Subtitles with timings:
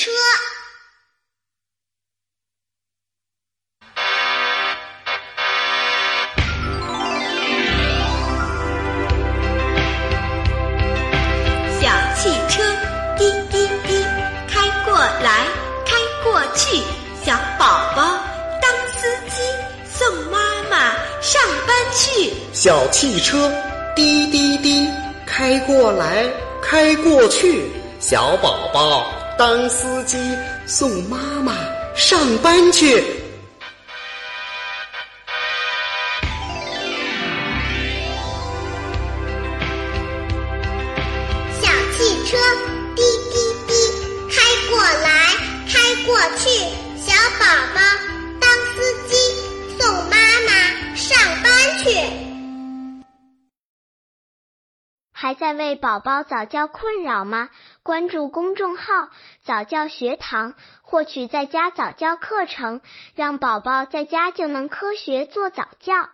[0.00, 0.10] 车。
[11.78, 12.62] 小汽车
[13.18, 14.02] 滴滴滴，
[14.48, 15.46] 开过来，
[15.84, 16.82] 开过去。
[17.22, 18.24] 小宝宝
[18.62, 19.42] 当司机，
[19.84, 22.32] 送妈妈上班去。
[22.54, 23.52] 小汽车
[23.94, 24.88] 滴滴滴，
[25.26, 26.26] 开过来，
[26.62, 27.70] 开过去。
[28.00, 30.18] 小宝宝当司机，
[30.66, 31.54] 送妈妈
[31.96, 33.00] 上班去。
[41.58, 42.36] 小汽车
[42.94, 43.34] 滴滴
[43.66, 43.72] 滴，
[44.28, 45.08] 开过来，
[45.66, 46.50] 开过去。
[46.98, 47.80] 小宝宝
[48.42, 49.16] 当司机，
[49.78, 51.88] 送妈妈上班去。
[55.12, 57.50] 还在为宝宝早教困扰吗？
[57.82, 59.10] 关注公众号
[59.44, 62.80] “早教学堂”，获取在家早教课程，
[63.14, 66.08] 让宝宝在家就能科学做早教。